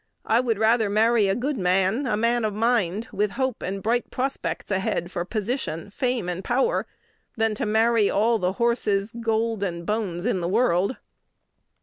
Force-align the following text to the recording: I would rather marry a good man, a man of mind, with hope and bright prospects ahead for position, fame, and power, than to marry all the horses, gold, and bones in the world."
I 0.25 0.39
would 0.39 0.57
rather 0.57 0.89
marry 0.89 1.27
a 1.27 1.35
good 1.35 1.59
man, 1.59 2.07
a 2.07 2.17
man 2.17 2.43
of 2.43 2.55
mind, 2.55 3.07
with 3.13 3.29
hope 3.33 3.61
and 3.61 3.83
bright 3.83 4.09
prospects 4.09 4.71
ahead 4.71 5.11
for 5.11 5.23
position, 5.25 5.91
fame, 5.91 6.27
and 6.27 6.43
power, 6.43 6.87
than 7.37 7.53
to 7.53 7.67
marry 7.67 8.09
all 8.09 8.39
the 8.39 8.53
horses, 8.53 9.11
gold, 9.11 9.61
and 9.61 9.85
bones 9.85 10.25
in 10.25 10.41
the 10.41 10.49
world." 10.49 10.97